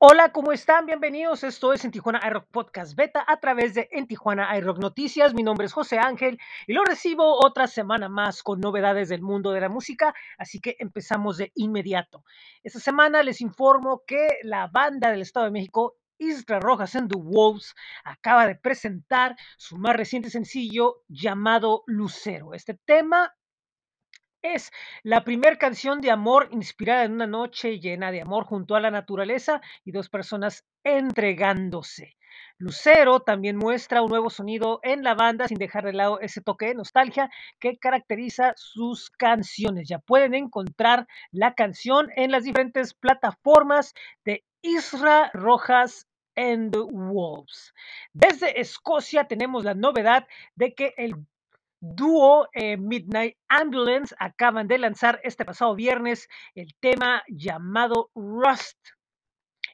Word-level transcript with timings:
Hola, 0.00 0.30
¿cómo 0.30 0.52
están? 0.52 0.86
Bienvenidos. 0.86 1.42
Esto 1.42 1.72
es 1.72 1.84
en 1.84 1.90
Tijuana 1.90 2.20
iRock 2.24 2.46
Podcast 2.52 2.94
Beta 2.94 3.24
a 3.26 3.40
través 3.40 3.74
de 3.74 3.88
En 3.90 4.06
Tijuana 4.06 4.56
iRock 4.56 4.78
Noticias. 4.78 5.34
Mi 5.34 5.42
nombre 5.42 5.66
es 5.66 5.72
José 5.72 5.98
Ángel 5.98 6.38
y 6.68 6.72
lo 6.72 6.84
recibo 6.84 7.44
otra 7.44 7.66
semana 7.66 8.08
más 8.08 8.44
con 8.44 8.60
novedades 8.60 9.08
del 9.08 9.22
mundo 9.22 9.50
de 9.50 9.60
la 9.60 9.68
música, 9.68 10.14
así 10.38 10.60
que 10.60 10.76
empezamos 10.78 11.36
de 11.36 11.50
inmediato. 11.56 12.22
Esta 12.62 12.78
semana 12.78 13.24
les 13.24 13.40
informo 13.40 14.04
que 14.06 14.38
la 14.44 14.68
banda 14.68 15.10
del 15.10 15.22
Estado 15.22 15.46
de 15.46 15.50
México 15.52 15.96
Isra 16.18 16.60
Rojas 16.60 16.94
and 16.94 17.10
the 17.10 17.18
Wolves 17.18 17.74
acaba 18.04 18.46
de 18.46 18.54
presentar 18.54 19.34
su 19.56 19.78
más 19.78 19.96
reciente 19.96 20.30
sencillo 20.30 21.02
llamado 21.08 21.82
Lucero. 21.86 22.54
Este 22.54 22.74
tema 22.74 23.34
es 24.42 24.72
la 25.02 25.24
primer 25.24 25.58
canción 25.58 26.00
de 26.00 26.10
amor 26.10 26.48
inspirada 26.52 27.04
en 27.04 27.12
una 27.12 27.26
noche 27.26 27.80
llena 27.80 28.10
de 28.10 28.22
amor 28.22 28.44
junto 28.44 28.74
a 28.74 28.80
la 28.80 28.90
naturaleza 28.90 29.60
y 29.84 29.92
dos 29.92 30.08
personas 30.08 30.64
entregándose. 30.84 32.16
Lucero 32.58 33.20
también 33.20 33.56
muestra 33.56 34.02
un 34.02 34.10
nuevo 34.10 34.30
sonido 34.30 34.80
en 34.82 35.02
la 35.02 35.14
banda 35.14 35.46
sin 35.48 35.58
dejar 35.58 35.84
de 35.84 35.92
lado 35.92 36.20
ese 36.20 36.40
toque 36.40 36.66
de 36.66 36.74
nostalgia 36.74 37.30
que 37.60 37.78
caracteriza 37.78 38.52
sus 38.56 39.10
canciones. 39.10 39.88
Ya 39.88 39.98
pueden 39.98 40.34
encontrar 40.34 41.06
la 41.30 41.54
canción 41.54 42.08
en 42.16 42.32
las 42.32 42.44
diferentes 42.44 42.94
plataformas 42.94 43.94
de 44.24 44.44
Isra 44.62 45.30
Rojas 45.34 46.08
and 46.36 46.76
Wolves. 46.76 47.74
Desde 48.12 48.60
Escocia 48.60 49.24
tenemos 49.24 49.64
la 49.64 49.74
novedad 49.74 50.26
de 50.56 50.74
que 50.74 50.94
el 50.96 51.14
dúo 51.80 52.48
eh, 52.52 52.76
Midnight 52.76 53.36
Ambulance 53.48 54.14
acaban 54.18 54.68
de 54.68 54.78
lanzar 54.78 55.20
este 55.22 55.44
pasado 55.44 55.74
viernes 55.74 56.28
el 56.54 56.74
tema 56.80 57.22
llamado 57.28 58.10
Rust. 58.14 58.78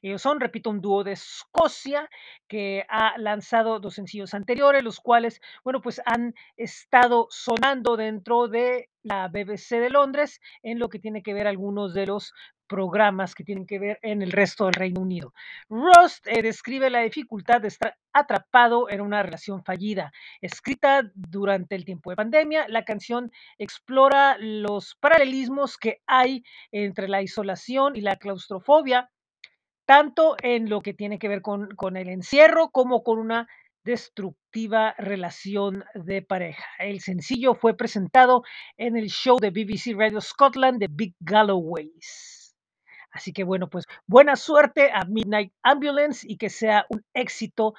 Ellos 0.04 0.20
son, 0.20 0.38
repito, 0.38 0.68
un 0.68 0.82
dúo 0.82 1.02
de 1.02 1.12
Escocia 1.12 2.10
que 2.46 2.84
ha 2.90 3.16
lanzado 3.16 3.80
dos 3.80 3.94
sencillos 3.94 4.34
anteriores, 4.34 4.84
los 4.84 5.00
cuales, 5.00 5.40
bueno, 5.64 5.80
pues 5.80 6.02
han 6.04 6.34
estado 6.58 7.26
sonando 7.30 7.96
dentro 7.96 8.46
de 8.46 8.90
la 9.02 9.28
BBC 9.28 9.80
de 9.80 9.88
Londres 9.88 10.42
en 10.62 10.78
lo 10.78 10.90
que 10.90 10.98
tiene 10.98 11.22
que 11.22 11.32
ver 11.32 11.46
algunos 11.46 11.94
de 11.94 12.06
los 12.06 12.34
programas 12.66 13.34
que 13.34 13.44
tienen 13.44 13.66
que 13.66 13.78
ver 13.78 13.98
en 14.02 14.20
el 14.20 14.30
resto 14.30 14.66
del 14.66 14.74
Reino 14.74 15.00
Unido. 15.00 15.32
Rust 15.70 16.26
eh, 16.26 16.42
describe 16.42 16.90
la 16.90 17.00
dificultad 17.00 17.62
de 17.62 17.68
estar 17.68 17.96
atrapado 18.12 18.90
en 18.90 19.00
una 19.00 19.22
relación 19.22 19.64
fallida. 19.64 20.12
Escrita 20.42 21.10
durante 21.14 21.76
el 21.76 21.86
tiempo 21.86 22.10
de 22.10 22.16
pandemia, 22.16 22.66
la 22.68 22.84
canción 22.84 23.32
explora 23.56 24.36
los 24.38 24.96
paralelismos 24.96 25.78
que 25.78 26.02
hay 26.06 26.44
entre 26.72 27.08
la 27.08 27.22
isolación 27.22 27.96
y 27.96 28.02
la 28.02 28.16
claustrofobia 28.16 29.10
tanto 29.86 30.36
en 30.42 30.68
lo 30.68 30.80
que 30.80 30.94
tiene 30.94 31.18
que 31.18 31.28
ver 31.28 31.42
con, 31.42 31.96
el 31.96 32.08
encierro 32.08 32.70
como 32.70 33.02
con 33.02 33.18
una 33.18 33.48
destructiva 33.84 34.94
relación 34.96 35.84
de 35.94 36.22
pareja. 36.22 36.64
El 36.78 37.00
sencillo 37.00 37.54
fue 37.54 37.76
presentado 37.76 38.42
en 38.76 38.96
el 38.96 39.08
show 39.08 39.38
de 39.38 39.50
BBC 39.50 39.94
Radio 39.96 40.20
Scotland 40.20 40.78
de 40.78 40.88
Big 40.90 41.14
Galloways. 41.20 42.56
Así 43.10 43.32
que 43.32 43.44
bueno, 43.44 43.68
pues 43.68 43.84
buena 44.06 44.36
suerte 44.36 44.90
a 44.92 45.04
Midnight 45.04 45.52
Ambulance 45.62 46.26
y 46.28 46.36
que 46.36 46.50
sea 46.50 46.86
un 46.88 47.04
éxito 47.12 47.74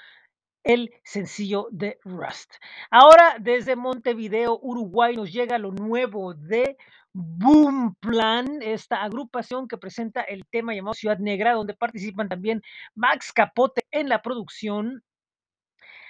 el 0.65 0.91
sencillo 1.03 1.67
de 1.71 1.99
Rust. 2.03 2.55
Ahora 2.91 3.37
desde 3.39 3.77
Montevideo, 3.77 4.59
Uruguay, 4.61 5.15
nos 5.15 5.31
llega 5.31 5.57
lo 5.57 5.71
nuevo 5.71 6.33
de 6.33 6.75
Boom 7.13 7.95
Plan, 8.01 8.61
esta 8.61 9.01
agrupación 9.03 9.69
que 9.69 9.77
presenta 9.77 10.21
el 10.21 10.45
tema 10.47 10.73
llamado 10.73 10.95
Ciudad 10.95 11.19
Negra, 11.19 11.53
donde 11.53 11.73
participan 11.73 12.27
también 12.27 12.61
Max 12.93 13.31
Capote 13.31 13.85
en 13.91 14.09
la 14.09 14.21
producción, 14.21 15.01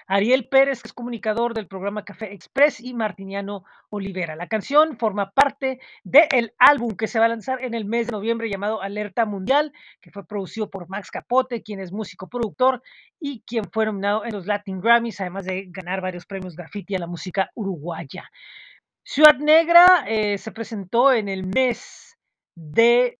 Ariel 0.08 0.48
Pérez, 0.48 0.82
que 0.82 0.88
es 0.88 0.94
comunicador 0.94 1.54
del 1.54 1.68
programa 1.68 2.06
Café 2.06 2.34
Express, 2.34 2.80
y 2.80 2.94
Martiniano 2.94 3.64
Olivera. 3.90 4.36
La 4.36 4.48
canción 4.48 4.98
forma 4.98 5.32
parte 5.32 5.80
del 6.04 6.54
álbum 6.60 6.96
que 6.96 7.08
se 7.08 7.20
va 7.20 7.26
a 7.26 7.30
lanzar 7.30 7.64
en 7.64 7.74
el 7.74 7.86
mes 7.86 8.08
de 8.08 8.14
noviembre 8.14 8.50
llamado 8.50 8.82
Alerta 8.82 9.26
Mundial, 9.26 9.72
que 10.02 10.12
fue 10.12 10.26
producido 10.26 10.70
por 10.70 10.90
Max 10.90 11.10
Capote, 11.12 11.64
quien 11.64 11.80
es 11.80 11.92
músico 11.92 12.28
productor 12.30 12.82
y 13.20 13.42
quien 13.48 13.66
fue 13.72 13.86
nominado 13.86 14.26
en 14.26 14.34
los 14.34 14.46
Latin 14.46 14.80
Grammys, 14.80 15.22
además 15.22 15.46
de 15.46 15.66
ganar 15.70 16.02
varios 16.02 16.26
premios 16.26 16.56
graffiti 16.56 16.96
a 16.96 17.00
la 17.00 17.08
música 17.08 17.52
uruguaya. 17.56 18.30
Ciudad 19.04 19.38
Negra 19.38 20.04
eh, 20.08 20.38
se 20.38 20.52
presentó 20.52 21.14
en 21.14 21.30
el 21.30 21.46
mes 21.46 22.18
de 22.56 23.20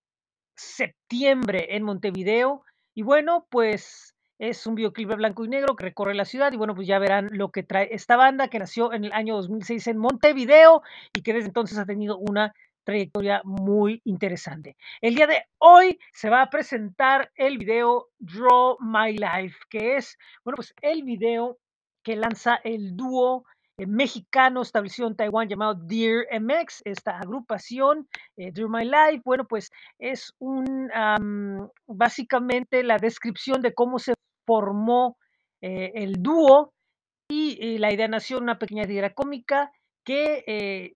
septiembre 0.56 1.76
en 1.76 1.84
Montevideo 1.84 2.64
y 2.94 3.02
bueno, 3.02 3.46
pues 3.50 4.15
es 4.38 4.66
un 4.66 4.74
videoclip 4.74 5.14
blanco 5.14 5.44
y 5.44 5.48
negro 5.48 5.76
que 5.76 5.84
recorre 5.84 6.14
la 6.14 6.24
ciudad 6.24 6.52
y 6.52 6.56
bueno, 6.56 6.74
pues 6.74 6.86
ya 6.86 6.98
verán 6.98 7.28
lo 7.32 7.50
que 7.50 7.62
trae 7.62 7.88
esta 7.92 8.16
banda 8.16 8.48
que 8.48 8.58
nació 8.58 8.92
en 8.92 9.04
el 9.04 9.12
año 9.12 9.36
2006 9.36 9.86
en 9.86 9.98
Montevideo 9.98 10.82
y 11.14 11.22
que 11.22 11.32
desde 11.32 11.48
entonces 11.48 11.78
ha 11.78 11.86
tenido 11.86 12.18
una 12.18 12.52
trayectoria 12.84 13.42
muy 13.44 14.00
interesante. 14.04 14.76
El 15.00 15.16
día 15.16 15.26
de 15.26 15.44
hoy 15.58 15.98
se 16.12 16.30
va 16.30 16.42
a 16.42 16.50
presentar 16.50 17.32
el 17.34 17.58
video 17.58 18.10
Draw 18.18 18.78
My 18.80 19.12
Life, 19.12 19.58
que 19.68 19.96
es, 19.96 20.16
bueno, 20.44 20.56
pues 20.56 20.72
el 20.82 21.02
video 21.02 21.58
que 22.04 22.14
lanza 22.14 22.60
el 22.62 22.96
dúo 22.96 23.44
mexicano 23.84 24.62
establecido 24.62 25.08
en 25.08 25.16
Taiwán 25.16 25.48
llamado 25.48 25.74
Dear 25.74 26.26
MX, 26.40 26.82
esta 26.84 27.18
agrupación, 27.18 28.08
eh, 28.36 28.50
Dear 28.52 28.68
My 28.68 28.84
Life, 28.84 29.22
bueno, 29.24 29.46
pues 29.46 29.70
es 29.98 30.32
un, 30.38 30.90
am, 30.94 31.68
básicamente 31.86 32.82
la 32.82 32.96
descripción 32.96 33.60
de 33.60 33.74
cómo 33.74 33.98
se 33.98 34.14
formó 34.46 35.18
eh, 35.60 35.92
el 35.94 36.22
dúo 36.22 36.72
y, 37.28 37.78
la 37.78 37.92
idea 37.92 38.08
nació 38.08 38.38
en 38.38 38.44
una 38.44 38.58
pequeña 38.58 38.86
tira 38.86 39.12
cómica 39.12 39.72
que 40.04 40.44
eh, 40.46 40.94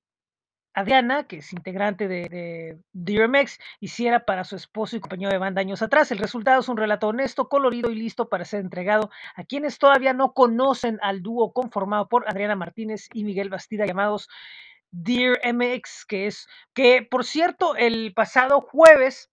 Adriana, 0.74 1.26
que 1.26 1.38
es 1.38 1.52
integrante 1.52 2.08
de, 2.08 2.28
de 2.28 2.78
DRMX, 2.92 3.58
hiciera 3.80 4.24
para 4.24 4.44
su 4.44 4.56
esposo 4.56 4.96
y 4.96 5.00
compañero 5.00 5.32
de 5.32 5.38
banda 5.38 5.60
años 5.60 5.82
atrás. 5.82 6.10
El 6.12 6.18
resultado 6.18 6.60
es 6.60 6.68
un 6.68 6.76
relato 6.76 7.08
honesto, 7.08 7.48
colorido 7.48 7.90
y 7.90 7.96
listo 7.96 8.28
para 8.28 8.44
ser 8.44 8.60
entregado 8.60 9.10
a 9.34 9.44
quienes 9.44 9.78
todavía 9.78 10.12
no 10.12 10.32
conocen 10.32 10.98
al 11.02 11.22
dúo 11.22 11.52
conformado 11.52 12.08
por 12.08 12.28
Adriana 12.28 12.56
Martínez 12.56 13.08
y 13.12 13.24
Miguel 13.24 13.48
Bastida, 13.50 13.86
llamados 13.86 14.28
Dear 14.92 15.38
MX, 15.44 16.04
que 16.06 16.26
es, 16.26 16.48
que 16.74 17.06
por 17.08 17.24
cierto, 17.24 17.76
el 17.76 18.12
pasado 18.14 18.60
jueves 18.60 19.30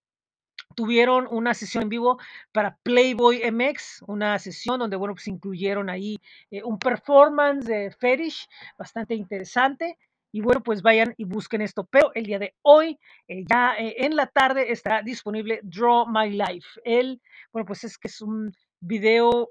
tuvieron 0.75 1.27
una 1.31 1.53
sesión 1.53 1.83
en 1.83 1.89
vivo 1.89 2.19
para 2.51 2.77
Playboy 2.83 3.41
MX, 3.51 4.03
una 4.07 4.37
sesión 4.37 4.79
donde, 4.79 4.95
bueno, 4.95 5.15
pues 5.15 5.27
incluyeron 5.27 5.89
ahí 5.89 6.19
eh, 6.51 6.63
un 6.63 6.77
performance 6.77 7.65
de 7.65 7.91
Fetish 7.91 8.47
bastante 8.77 9.15
interesante. 9.15 9.97
Y 10.31 10.41
bueno, 10.41 10.61
pues 10.61 10.81
vayan 10.81 11.13
y 11.17 11.25
busquen 11.25 11.61
esto. 11.61 11.85
Pero 11.85 12.11
el 12.13 12.25
día 12.25 12.39
de 12.39 12.55
hoy, 12.61 12.99
eh, 13.27 13.43
ya 13.49 13.75
eh, 13.77 13.95
en 14.05 14.15
la 14.15 14.27
tarde, 14.27 14.71
estará 14.71 15.01
disponible 15.01 15.59
Draw 15.63 16.07
My 16.07 16.29
Life. 16.29 16.67
El, 16.83 17.21
bueno, 17.51 17.65
pues 17.65 17.83
es 17.83 17.97
que 17.97 18.07
es 18.07 18.21
un 18.21 18.53
video, 18.79 19.49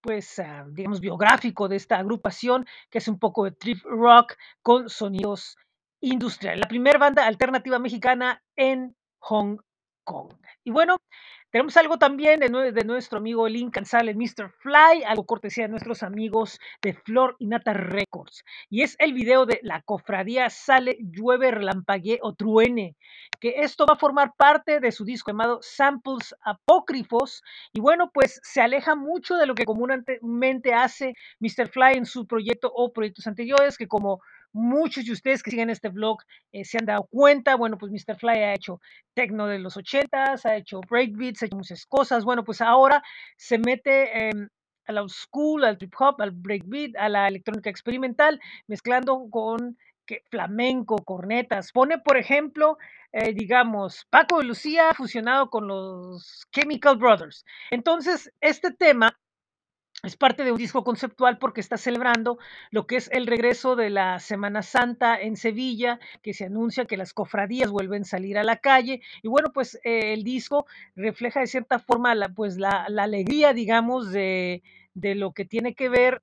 pues, 0.00 0.38
ah, 0.38 0.66
digamos, 0.70 1.00
biográfico 1.00 1.68
de 1.68 1.76
esta 1.76 1.98
agrupación, 1.98 2.66
que 2.90 2.98
es 2.98 3.08
un 3.08 3.18
poco 3.18 3.44
de 3.44 3.52
trip 3.52 3.82
rock 3.84 4.34
con 4.62 4.88
sonidos 4.88 5.56
industriales. 6.00 6.60
La 6.60 6.68
primera 6.68 6.98
banda 6.98 7.26
alternativa 7.26 7.78
mexicana 7.78 8.42
en 8.56 8.96
Hong 9.20 9.58
Kong. 10.04 10.32
Y 10.64 10.70
bueno, 10.70 10.96
tenemos 11.50 11.76
algo 11.76 11.98
también 11.98 12.40
de, 12.40 12.48
nue- 12.50 12.72
de 12.72 12.84
nuestro 12.84 13.18
amigo 13.18 13.46
el 13.46 13.56
incansable 13.56 14.14
Mr. 14.14 14.50
Fly, 14.60 15.04
algo 15.06 15.24
cortesía 15.26 15.64
de 15.64 15.70
nuestros 15.70 16.02
amigos 16.02 16.58
de 16.82 16.94
Flor 16.94 17.36
y 17.38 17.46
Nata 17.46 17.72
Records. 17.72 18.44
Y 18.68 18.82
es 18.82 18.96
el 18.98 19.12
video 19.12 19.46
de 19.46 19.60
La 19.62 19.82
Cofradía 19.82 20.48
Sale, 20.50 20.96
Llueve, 21.00 21.50
Relampaguee 21.50 22.18
o 22.22 22.34
Truene, 22.34 22.96
que 23.40 23.54
esto 23.62 23.86
va 23.86 23.94
a 23.94 23.98
formar 23.98 24.34
parte 24.36 24.80
de 24.80 24.92
su 24.92 25.04
disco 25.04 25.30
llamado 25.30 25.58
Samples 25.62 26.34
Apócrifos. 26.42 27.42
Y 27.72 27.80
bueno, 27.80 28.10
pues 28.12 28.40
se 28.42 28.60
aleja 28.60 28.94
mucho 28.94 29.36
de 29.36 29.46
lo 29.46 29.54
que 29.54 29.64
comúnmente 29.64 30.72
hace 30.74 31.14
Mr. 31.40 31.68
Fly 31.68 31.94
en 31.96 32.06
su 32.06 32.26
proyecto 32.26 32.70
o 32.74 32.92
proyectos 32.92 33.26
anteriores, 33.26 33.76
que 33.76 33.88
como 33.88 34.20
muchos 34.52 35.04
de 35.04 35.12
ustedes 35.12 35.42
que 35.42 35.50
siguen 35.50 35.70
este 35.70 35.88
blog 35.88 36.18
eh, 36.52 36.64
se 36.64 36.78
han 36.78 36.86
dado 36.86 37.06
cuenta, 37.10 37.56
bueno, 37.56 37.78
pues 37.78 37.92
Mr. 37.92 38.16
Fly 38.16 38.38
ha 38.38 38.54
hecho 38.54 38.80
techno 39.14 39.46
de 39.46 39.58
los 39.58 39.76
ochentas, 39.76 40.46
ha 40.46 40.56
hecho 40.56 40.80
breakbeats, 40.88 41.42
ha 41.42 41.46
hecho 41.46 41.56
muchas 41.56 41.86
cosas. 41.86 42.24
Bueno, 42.24 42.44
pues 42.44 42.60
ahora 42.60 43.02
se 43.36 43.58
mete 43.58 44.28
em, 44.28 44.48
a 44.86 45.08
school, 45.08 45.64
al 45.64 45.78
trip 45.78 45.94
hop, 45.98 46.20
al 46.20 46.32
breakbeat, 46.32 46.96
a 46.96 47.08
la 47.08 47.28
electrónica 47.28 47.70
experimental, 47.70 48.40
mezclando 48.66 49.28
con 49.30 49.76
flamenco, 50.30 50.96
cornetas. 51.04 51.72
Pone, 51.72 51.98
por 51.98 52.16
ejemplo, 52.16 52.78
eh, 53.12 53.32
digamos, 53.32 54.06
Paco 54.10 54.38
de 54.38 54.44
Lucía 54.44 54.92
fusionado 54.94 55.50
con 55.50 55.68
los 55.68 56.46
Chemical 56.52 56.96
Brothers. 56.96 57.44
Entonces, 57.70 58.32
este 58.40 58.72
tema 58.72 59.16
Es 60.02 60.16
parte 60.16 60.44
de 60.44 60.52
un 60.52 60.58
disco 60.58 60.82
conceptual 60.82 61.38
porque 61.38 61.60
está 61.60 61.76
celebrando 61.76 62.38
lo 62.70 62.86
que 62.86 62.96
es 62.96 63.10
el 63.12 63.26
regreso 63.26 63.76
de 63.76 63.90
la 63.90 64.18
Semana 64.18 64.62
Santa 64.62 65.20
en 65.20 65.36
Sevilla, 65.36 66.00
que 66.22 66.32
se 66.32 66.46
anuncia 66.46 66.86
que 66.86 66.96
las 66.96 67.12
cofradías 67.12 67.70
vuelven 67.70 68.02
a 68.02 68.06
salir 68.06 68.38
a 68.38 68.44
la 68.44 68.56
calle. 68.56 69.02
Y 69.22 69.28
bueno, 69.28 69.52
pues 69.52 69.74
eh, 69.84 70.14
el 70.14 70.24
disco 70.24 70.66
refleja 70.96 71.40
de 71.40 71.46
cierta 71.46 71.78
forma 71.78 72.14
la, 72.14 72.30
pues, 72.30 72.56
la, 72.56 72.84
alegría, 72.84 73.52
digamos, 73.52 74.10
de, 74.10 74.62
de 74.94 75.14
lo 75.14 75.32
que 75.32 75.44
tiene 75.44 75.74
que 75.74 75.90
ver 75.90 76.22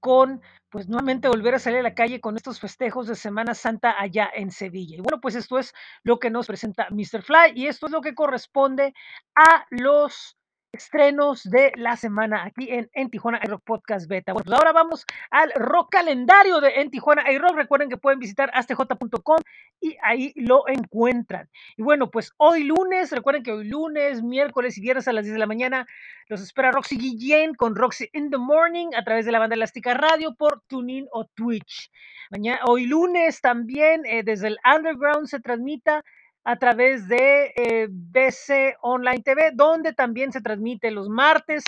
con, 0.00 0.42
pues, 0.68 0.88
nuevamente 0.88 1.28
volver 1.28 1.54
a 1.54 1.58
salir 1.60 1.78
a 1.78 1.82
la 1.82 1.94
calle 1.94 2.20
con 2.20 2.36
estos 2.36 2.58
festejos 2.58 3.06
de 3.06 3.14
Semana 3.14 3.54
Santa 3.54 3.94
allá 3.96 4.28
en 4.34 4.50
Sevilla. 4.50 4.96
Y 4.96 5.00
bueno, 5.00 5.20
pues 5.20 5.36
esto 5.36 5.58
es 5.58 5.72
lo 6.02 6.18
que 6.18 6.30
nos 6.30 6.48
presenta 6.48 6.88
Mr. 6.90 7.22
Fly 7.22 7.52
y 7.54 7.68
esto 7.68 7.86
es 7.86 7.92
lo 7.92 8.00
que 8.00 8.14
corresponde 8.14 8.92
a 9.36 9.66
los 9.70 10.36
estrenos 10.74 11.44
de 11.44 11.72
la 11.76 11.96
semana 11.96 12.44
aquí 12.44 12.68
en, 12.68 12.90
en 12.92 13.08
Tijuana 13.08 13.40
iRock 13.44 13.62
Podcast 13.62 14.08
Beta. 14.08 14.32
Bueno, 14.32 14.44
pues 14.44 14.58
ahora 14.58 14.72
vamos 14.72 15.06
al 15.30 15.52
rock 15.54 15.92
calendario 15.92 16.60
de 16.60 16.80
En 16.80 16.90
Tijuana 16.90 17.30
iRock. 17.30 17.54
Recuerden 17.54 17.88
que 17.88 17.96
pueden 17.96 18.18
visitar 18.18 18.50
astj.com 18.52 19.38
y 19.80 19.96
ahí 20.02 20.32
lo 20.34 20.68
encuentran. 20.68 21.48
Y 21.76 21.82
bueno, 21.82 22.10
pues 22.10 22.32
hoy 22.38 22.64
lunes, 22.64 23.12
recuerden 23.12 23.42
que 23.42 23.52
hoy 23.52 23.68
lunes, 23.68 24.22
miércoles 24.22 24.76
y 24.76 24.80
viernes 24.80 25.06
a 25.06 25.12
las 25.12 25.24
10 25.24 25.34
de 25.34 25.38
la 25.38 25.46
mañana 25.46 25.86
los 26.28 26.40
espera 26.40 26.72
Roxy 26.72 26.96
Guillén 26.96 27.54
con 27.54 27.76
Roxy 27.76 28.08
in 28.12 28.30
the 28.30 28.38
Morning 28.38 28.88
a 28.96 29.04
través 29.04 29.26
de 29.26 29.32
la 29.32 29.38
banda 29.38 29.54
Elástica 29.54 29.94
Radio 29.94 30.34
por 30.34 30.62
TuneIn 30.66 31.06
o 31.12 31.26
Twitch. 31.26 31.90
Mañana, 32.30 32.60
hoy 32.66 32.86
lunes 32.86 33.40
también 33.40 34.04
eh, 34.06 34.22
desde 34.24 34.48
el 34.48 34.58
Underground 34.64 35.26
se 35.26 35.40
transmita 35.40 36.02
a 36.44 36.56
través 36.56 37.08
de 37.08 37.52
eh, 37.56 37.88
BC 37.90 38.76
Online 38.82 39.22
TV, 39.22 39.50
donde 39.54 39.92
también 39.92 40.30
se 40.30 40.42
transmite 40.42 40.90
los 40.90 41.08
martes 41.08 41.64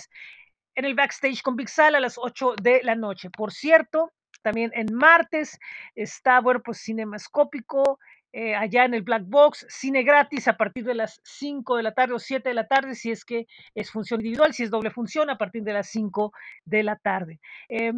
en 0.75 0.85
el 0.85 0.95
backstage 0.95 1.43
con 1.43 1.57
Big 1.57 1.69
Sal 1.69 1.95
a 1.95 2.01
las 2.01 2.19
8 2.19 2.55
de 2.63 2.83
la 2.83 2.95
noche. 2.95 3.31
Por 3.31 3.53
cierto, 3.53 4.13
también 4.43 4.71
en 4.75 4.95
martes 4.95 5.59
está, 5.95 6.41
bueno, 6.41 6.61
pues 6.63 6.83
cinemascópico 6.83 7.99
eh, 8.39 8.55
allá 8.55 8.85
en 8.85 8.93
el 8.93 9.01
Black 9.01 9.23
Box, 9.25 9.65
cine 9.71 10.03
gratis 10.03 10.47
a 10.47 10.59
partir 10.59 10.85
de 10.85 10.93
las 10.93 11.23
5 11.25 11.79
de 11.79 11.83
la 11.83 11.95
tarde 11.95 12.13
o 12.13 12.19
7 12.19 12.47
de 12.47 12.55
la 12.55 12.67
tarde, 12.67 12.95
si 12.95 13.11
es 13.11 13.25
que 13.25 13.47
es 13.75 13.91
función 13.91 14.21
individual, 14.21 14.53
si 14.53 14.63
es 14.63 14.71
doble 14.71 14.91
función, 14.91 15.31
a 15.31 15.39
partir 15.39 15.63
de 15.63 15.73
las 15.73 15.89
5 15.89 16.35
de 16.67 16.83
la 16.83 16.97
tarde. 16.97 17.41
Eh, 17.71 17.95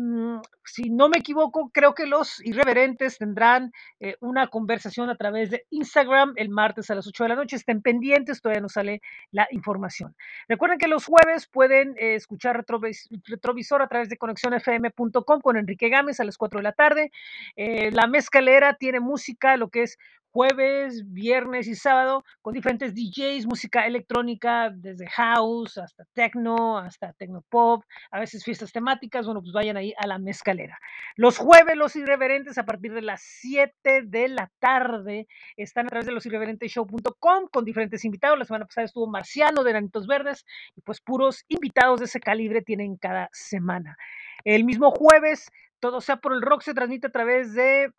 si 0.65 0.91
no 0.91 1.09
me 1.09 1.19
equivoco, 1.19 1.71
creo 1.75 1.93
que 1.93 2.07
los 2.07 2.41
irreverentes 2.47 3.19
tendrán 3.19 3.73
eh, 3.99 4.15
una 4.21 4.47
conversación 4.47 5.11
a 5.11 5.17
través 5.17 5.51
de 5.51 5.67
Instagram 5.71 6.35
el 6.37 6.51
martes 6.51 6.89
a 6.93 6.95
las 6.95 7.09
8 7.09 7.25
de 7.25 7.29
la 7.31 7.35
noche. 7.35 7.57
Estén 7.57 7.83
pendientes, 7.83 8.41
todavía 8.41 8.61
no 8.61 8.69
sale 8.69 9.03
la 9.33 9.49
información. 9.51 10.15
Recuerden 10.47 10.79
que 10.79 10.87
los 10.87 11.05
jueves 11.05 11.49
pueden 11.49 11.97
eh, 11.99 12.15
escuchar 12.15 12.57
retrovis 12.57 13.09
retrovisor 13.25 13.83
a 13.83 13.89
través 13.89 14.09
de 14.09 14.17
conexionfm.com 14.17 15.41
con 15.41 15.57
Enrique 15.57 15.89
Gámez 15.89 16.21
a 16.21 16.25
las 16.25 16.37
4 16.37 16.61
de 16.61 16.63
la 16.63 16.73
tarde. 16.73 17.11
La 17.57 18.07
mezcalera 18.07 18.75
tiene 18.75 19.01
música, 19.01 19.57
lo 19.57 19.69
que 19.71 19.83
es 19.83 19.99
jueves, 20.33 21.03
viernes 21.13 21.67
y 21.69 21.75
sábado 21.75 22.25
con 22.43 22.55
diferentes 22.55 22.95
DJs, 22.95 23.47
música 23.47 23.87
electrónica, 23.87 24.71
desde 24.75 25.09
house 25.09 25.79
hasta 25.79 26.05
techno, 26.15 26.79
hasta 26.79 27.13
techno 27.15 27.43
pop, 27.49 27.85
a 28.11 28.21
veces 28.21 28.45
fiestas 28.45 28.73
temáticas, 28.73 29.27
bueno, 29.27 29.41
pues 29.41 29.53
vayan 29.53 29.77
ahí 29.77 29.95
a 29.99 30.07
la 30.07 30.19
mezcalera. 30.19 30.79
Los 31.17 31.39
jueves, 31.39 31.77
los 31.77 31.97
irreverentes, 31.97 32.59
a 32.59 32.65
partir 32.65 32.93
de 32.93 33.03
las 33.03 33.23
7 33.23 34.03
de 34.05 34.29
la 34.29 34.51
tarde, 34.59 35.27
están 35.57 35.87
a 35.87 35.89
través 35.91 36.07
de 36.07 36.13
losirreverenteshow.com 36.13 37.49
con 37.51 37.65
diferentes 37.65 38.05
invitados. 38.05 38.39
La 38.39 38.45
semana 38.45 38.67
pasada 38.67 38.85
estuvo 38.85 39.07
Marciano 39.07 39.65
de 39.65 39.71
Granitos 39.71 40.07
Verdes 40.07 40.45
y 40.77 40.81
pues 40.83 41.01
puros 41.01 41.45
invitados 41.49 42.01
de 42.01 42.07
ese 42.07 42.21
calibre 42.21 42.63
tienen 42.63 42.97
cada 42.97 43.29
semana. 43.33 43.97
El 44.45 44.65
mismo 44.65 44.91
jueves, 44.91 45.51
todo 45.81 46.01
sea 46.01 46.17
por 46.17 46.33
el 46.33 46.43
rock, 46.43 46.63
se 46.63 46.75
transmite 46.75 47.09
a 47.09 47.11
través 47.13 47.55
de 47.55 47.91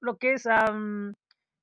lo 0.00 0.16
que 0.16 0.32
es 0.32 0.46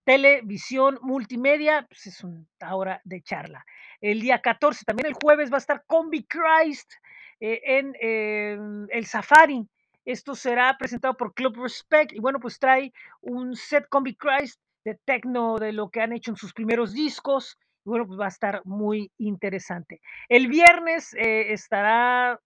televisión 0.10 0.98
multimedia, 1.04 1.86
pues 1.88 2.08
es 2.08 2.24
una 2.24 2.44
hora 2.72 3.00
de 3.04 3.22
charla. 3.22 3.64
El 4.02 4.22
día 4.22 4.42
14, 4.42 4.84
también 4.84 5.06
el 5.06 5.14
jueves, 5.14 5.52
va 5.52 5.58
a 5.58 5.60
estar 5.60 5.84
Combi 5.86 6.24
Christ 6.24 6.94
eh, 7.40 7.62
en 7.64 7.94
eh, 8.02 8.58
el 8.90 9.06
Safari. 9.06 9.70
Esto 10.04 10.34
será 10.34 10.76
presentado 10.80 11.16
por 11.16 11.36
Club 11.36 11.62
Respect 11.62 12.12
y 12.14 12.20
bueno, 12.20 12.40
pues 12.40 12.58
trae 12.58 12.92
un 13.22 13.56
set 13.56 13.88
Combi 13.88 14.16
Christ 14.16 14.60
de 14.84 14.96
techno 15.06 15.60
de 15.60 15.74
lo 15.74 15.92
que 15.92 16.02
han 16.02 16.12
hecho 16.12 16.32
en 16.32 16.38
sus 16.38 16.54
primeros 16.54 16.92
discos. 16.92 17.60
Y 17.86 17.90
bueno, 17.90 18.08
pues 18.08 18.20
va 18.20 18.26
a 18.26 18.30
estar 18.30 18.62
muy 18.66 19.12
interesante. 19.20 20.02
El 20.28 20.48
viernes 20.48 21.14
eh, 21.14 21.54
estará 21.54 22.40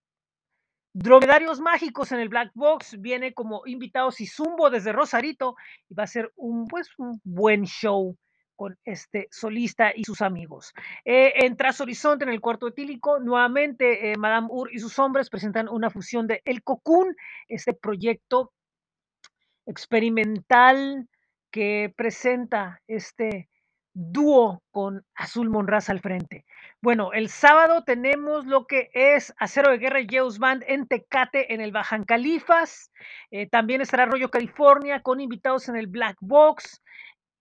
Dromedarios 0.94 1.60
Mágicos 1.60 2.12
en 2.12 2.20
el 2.20 2.30
Black 2.30 2.52
Box 2.54 3.02
viene 3.02 3.34
como 3.34 3.64
invitados 3.66 4.22
y 4.22 4.28
Zumbo 4.28 4.70
desde 4.70 4.92
Rosarito 4.92 5.56
y 5.90 5.96
va 5.96 6.04
a 6.04 6.08
ser 6.08 6.32
un, 6.36 6.68
pues, 6.68 6.90
un 6.98 7.20
buen 7.24 7.66
show 7.66 8.16
con 8.56 8.78
este 8.86 9.28
solista 9.32 9.92
y 9.96 10.04
sus 10.04 10.22
amigos. 10.22 10.72
Eh, 11.04 11.34
en 11.46 11.58
Tras 11.58 11.82
Horizonte, 11.82 12.26
en 12.26 12.30
el 12.30 12.42
cuarto 12.42 12.68
etílico, 12.68 13.20
nuevamente 13.20 14.12
eh, 14.12 14.18
Madame 14.18 14.48
Ur 14.52 14.72
y 14.72 14.78
sus 14.78 15.00
hombres 15.00 15.32
presentan 15.32 15.68
una 15.68 15.90
fusión 15.90 16.28
de 16.28 16.42
El 16.46 16.64
Cocoon, 16.64 17.16
este 17.48 17.74
proyecto 17.74 18.54
experimental 19.66 21.10
que 21.50 21.92
presenta 21.96 22.82
este 22.88 23.50
dúo 23.94 24.64
con 24.72 25.06
Azul 25.16 25.50
Monraz 25.50 25.90
al 25.90 26.00
frente. 26.00 26.46
Bueno, 26.82 27.14
el 27.14 27.30
sábado 27.30 27.84
tenemos 27.84 28.46
lo 28.46 28.66
que 28.66 28.90
es 28.94 29.34
Acero 29.38 29.72
de 29.72 29.78
Guerra 29.78 30.02
y 30.02 30.08
Zeus 30.08 30.40
Band 30.40 30.64
en 30.68 30.88
Tecate, 30.88 31.54
en 31.54 31.62
el 31.62 31.72
Bajan 31.72 32.04
Califas. 32.04 32.92
Eh, 33.32 33.48
también 33.48 33.82
estará 33.82 34.06
Rollo 34.06 34.30
California 34.30 35.02
con 35.02 35.22
invitados 35.22 35.70
en 35.70 35.76
el 35.76 35.88
Black 35.88 36.18
Box. 36.22 36.82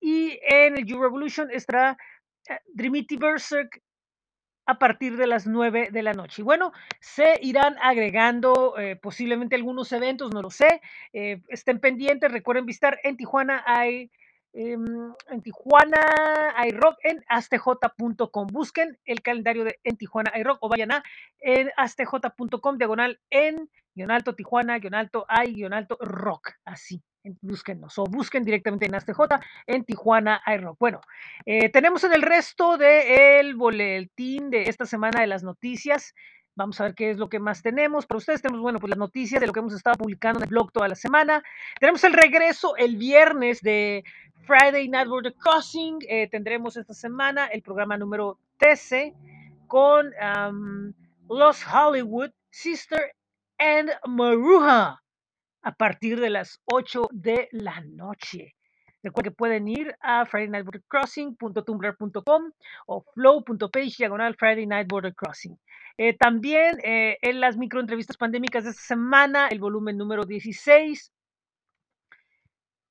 Y 0.01 0.39
en 0.43 0.77
el 0.77 0.85
You 0.85 1.01
Revolution 1.01 1.51
estará 1.51 1.97
eh, 2.49 2.59
Dreamity 2.75 3.17
Berserk 3.17 3.81
a 4.67 4.79
partir 4.79 5.17
de 5.17 5.27
las 5.27 5.47
9 5.47 5.89
de 5.91 6.03
la 6.03 6.13
noche. 6.13 6.43
Bueno, 6.43 6.73
se 7.01 7.39
irán 7.43 7.77
agregando 7.83 8.79
eh, 8.79 8.97
posiblemente 8.97 9.57
algunos 9.57 9.91
eventos, 9.91 10.33
no 10.33 10.41
lo 10.41 10.51
sé. 10.51 10.81
Estén 11.13 11.81
pendientes, 11.81 12.31
recuerden 12.31 12.67
visitar 12.67 13.01
en 13.03 13.17
Tijuana 13.17 13.65
hay 13.67 14.11
eh, 14.53 14.77
en 15.29 15.43
Tijuana 15.43 16.55
hay 16.57 16.71
rock 16.71 16.97
en 17.05 17.25
astj.com. 17.29 18.47
Busquen 18.49 18.99
el 19.05 19.23
calendario 19.23 19.65
de 19.65 19.79
en 19.85 19.97
Tijuana 19.97 20.31
hay 20.35 20.43
rock 20.43 20.59
o 20.61 20.69
vayan 20.69 20.93
a 20.93 21.03
en 21.41 21.71
astj.com 21.77 22.79
diagonal 22.79 23.21
en 23.31 23.71
guion 23.95 24.11
alto 24.11 24.35
Tijuana, 24.35 24.79
guion 24.79 24.95
alto 24.95 25.27
guion 25.47 25.73
alto 25.73 25.97
rock. 26.01 26.51
Así, 26.65 27.03
búsquennos 27.41 27.99
o 27.99 28.05
busquen 28.05 28.45
directamente 28.45 28.87
en 28.87 28.95
ASTJ 28.95 29.21
en 29.67 29.85
Tijuana 29.85 30.43
iRock. 30.47 30.79
Bueno, 30.79 31.01
eh, 31.47 31.69
tenemos 31.69 32.05
en 32.05 32.13
el 32.13 32.23
resto 32.23 32.77
del 32.77 33.55
boletín 33.55 34.51
de 34.51 34.63
esta 34.63 34.87
semana 34.87 35.21
de 35.21 35.27
las 35.27 35.43
noticias. 35.43 36.15
Vamos 36.55 36.81
a 36.81 36.85
ver 36.85 36.95
qué 36.95 37.11
es 37.11 37.17
lo 37.17 37.29
que 37.29 37.39
más 37.39 37.63
tenemos. 37.63 38.07
Para 38.07 38.19
ustedes 38.19 38.43
tenemos, 38.43 38.61
bueno, 38.61 38.79
pues 38.79 38.91
las 38.91 38.99
noticias 38.99 39.41
de 39.41 39.47
lo 39.47 39.53
que 39.53 39.61
hemos 39.61 39.75
estado 39.75 39.97
publicando 39.97 40.39
en 40.39 40.45
el 40.45 40.51
blog 40.51 40.71
toda 40.71 40.89
la 40.89 40.95
semana. 40.95 41.43
Tenemos 41.81 42.05
el 42.05 42.13
regreso 42.13 42.77
el 42.77 42.97
viernes 42.97 43.61
de 43.63 44.05
Friday 44.47 44.89
Night 44.89 45.09
Border 45.09 45.35
Crossing. 45.35 45.99
Eh, 46.09 46.29
tendremos 46.29 46.77
esta 46.77 46.93
semana 46.93 47.47
el 47.47 47.63
programa 47.63 47.97
número 47.97 48.39
13 48.59 49.15
con 49.67 50.13
Los 51.29 51.67
Hollywood, 51.67 52.31
Sister 52.51 53.15
and 53.59 53.91
Maruja 54.07 55.03
a 55.63 55.73
partir 55.73 56.21
de 56.21 56.31
las 56.31 56.61
8 56.67 57.09
de 57.13 57.49
la 57.53 57.81
noche. 57.81 58.55
Recuerden 59.03 59.33
que 59.33 59.37
pueden 59.37 59.69
ir 59.69 59.97
a 60.01 60.25
fridaynightbordercrossing.tumblr.com 60.27 62.53
o 62.87 63.05
flow.page 63.15 63.97
diagonal 63.99 64.37
Friday 64.37 64.67
Night 64.67 64.89
Border 64.89 65.15
Crossing. 65.15 65.59
Eh, 65.99 66.17
también 66.17 66.79
eh, 66.83 67.19
en 67.23 67.41
las 67.41 67.57
microentrevistas 67.57 68.17
pandémicas 68.17 68.63
de 68.65 68.71
esta 68.71 68.83
semana, 68.83 69.49
el 69.49 69.59
volumen 69.59 69.99
número 69.99 70.25
16, 70.25 71.13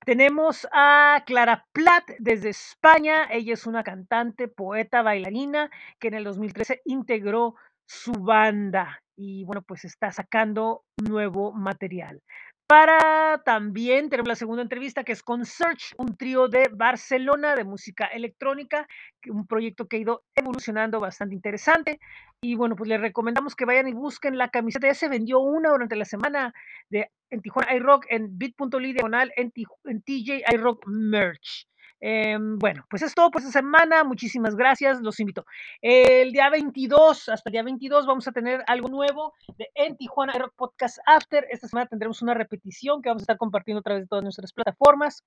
tenemos 0.03 0.67
a 0.71 1.23
Clara 1.27 1.67
Platt 1.71 2.09
desde 2.17 2.49
España. 2.49 3.27
Ella 3.29 3.53
es 3.53 3.67
una 3.67 3.83
cantante, 3.83 4.47
poeta, 4.47 5.03
bailarina 5.03 5.69
que 5.99 6.07
en 6.07 6.15
el 6.15 6.23
2013 6.23 6.81
integró 6.85 7.53
su 7.85 8.13
banda 8.13 9.03
y 9.15 9.43
bueno, 9.43 9.61
pues 9.61 9.85
está 9.85 10.11
sacando 10.11 10.85
nuevo 10.97 11.53
material. 11.53 12.23
Para 12.71 13.41
también 13.43 14.09
tenemos 14.09 14.29
la 14.29 14.35
segunda 14.35 14.63
entrevista 14.63 15.03
que 15.03 15.11
es 15.11 15.21
con 15.21 15.43
Search, 15.43 15.93
un 15.97 16.15
trío 16.15 16.47
de 16.47 16.69
Barcelona 16.69 17.53
de 17.53 17.65
música 17.65 18.05
electrónica, 18.05 18.87
un 19.27 19.45
proyecto 19.45 19.89
que 19.89 19.97
ha 19.97 19.99
ido 19.99 20.23
evolucionando 20.33 21.01
bastante 21.01 21.35
interesante. 21.35 21.99
Y 22.39 22.55
bueno, 22.55 22.77
pues 22.77 22.87
les 22.87 23.01
recomendamos 23.01 23.57
que 23.57 23.65
vayan 23.65 23.89
y 23.89 23.93
busquen 23.93 24.37
la 24.37 24.47
camiseta. 24.51 24.87
Ya 24.87 24.93
se 24.93 25.09
vendió 25.09 25.41
una 25.41 25.71
durante 25.71 25.97
la 25.97 26.05
semana 26.05 26.53
de 26.89 27.11
en 27.29 27.41
Tijuana 27.41 27.75
iRock 27.75 28.05
en 28.07 28.37
bit.ly 28.37 28.93
diagonal 28.93 29.33
en, 29.35 29.51
en 29.83 30.01
TJ 30.01 30.43
iRock 30.53 30.87
Merch. 30.87 31.67
Em, 32.01 32.57
bueno, 32.57 32.83
pues 32.89 33.03
es 33.03 33.13
todo 33.13 33.29
por 33.29 33.41
esta 33.41 33.53
semana. 33.53 34.03
Muchísimas 34.03 34.55
gracias. 34.55 34.99
Los 35.01 35.19
invito. 35.19 35.45
El 35.81 36.31
día 36.31 36.49
22, 36.49 37.29
hasta 37.29 37.49
el 37.49 37.51
día 37.51 37.63
22, 37.63 38.07
vamos 38.07 38.27
a 38.27 38.31
tener 38.31 38.63
algo 38.67 38.89
nuevo 38.89 39.33
de 39.57 39.69
en 39.75 39.95
Tijuana 39.95 40.33
Podcast 40.55 40.97
After. 41.05 41.47
Esta 41.51 41.67
semana 41.67 41.87
tendremos 41.87 42.21
una 42.23 42.33
repetición 42.33 43.01
que 43.01 43.09
vamos 43.09 43.21
a 43.21 43.25
estar 43.25 43.37
compartiendo 43.37 43.79
a 43.79 43.83
través 43.83 44.03
de 44.03 44.07
todas 44.07 44.23
nuestras 44.23 44.51
plataformas. 44.51 45.23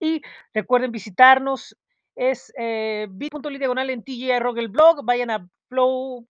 Y 0.00 0.22
recuerden 0.54 0.92
visitarnos. 0.92 1.76
Es 2.14 2.52
eh, 2.56 3.08
bit.ly 3.10 3.58
diagonal 3.58 3.90
en 3.90 4.04
Rock 4.40 4.58
el 4.58 4.68
blog. 4.68 5.04
Vayan 5.04 5.30
a 5.30 5.48
flow 5.68 6.26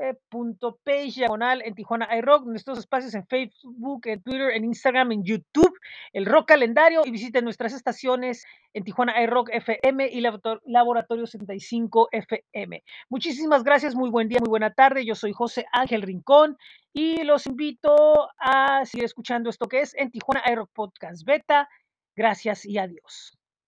eh, 0.00 0.14
punto 0.28 0.78
page 0.84 1.12
diagonal 1.16 1.62
en 1.64 1.74
Tijuana 1.74 2.08
iRock, 2.18 2.46
nuestros 2.46 2.78
espacios 2.78 3.14
en 3.14 3.26
Facebook, 3.26 4.06
en 4.06 4.22
Twitter, 4.22 4.50
en 4.50 4.64
Instagram, 4.64 5.12
en 5.12 5.24
YouTube, 5.24 5.76
el 6.12 6.26
Rock 6.26 6.48
Calendario 6.48 7.02
y 7.04 7.10
visiten 7.10 7.44
nuestras 7.44 7.72
estaciones 7.72 8.44
en 8.74 8.84
Tijuana 8.84 9.20
iRock 9.22 9.50
FM 9.50 10.08
y 10.08 10.20
Laboratorio 10.66 11.26
75 11.26 12.08
FM. 12.12 12.84
Muchísimas 13.08 13.64
gracias, 13.64 13.94
muy 13.94 14.10
buen 14.10 14.28
día, 14.28 14.38
muy 14.40 14.50
buena 14.50 14.72
tarde. 14.72 15.04
Yo 15.04 15.14
soy 15.14 15.32
José 15.32 15.66
Ángel 15.72 16.02
Rincón 16.02 16.56
y 16.92 17.22
los 17.24 17.46
invito 17.46 18.28
a 18.38 18.84
seguir 18.84 19.04
escuchando 19.04 19.50
esto 19.50 19.66
que 19.66 19.80
es 19.80 19.94
en 19.94 20.10
Tijuana 20.10 20.42
iRock 20.50 20.70
Podcast 20.72 21.24
Beta. 21.24 21.68
Gracias 22.14 22.66
y 22.66 22.78
adiós. 22.78 23.37